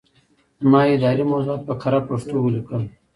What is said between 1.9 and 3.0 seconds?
پښتو ولیکل.